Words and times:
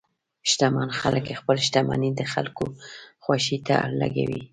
شتمن 0.49 0.89
خلک 0.99 1.25
خپل 1.39 1.57
شتمني 1.65 2.09
د 2.15 2.21
خلکو 2.33 2.65
خوښۍ 3.23 3.57
ته 3.67 3.75
لګوي. 3.99 4.41